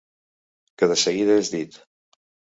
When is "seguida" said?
1.03-1.37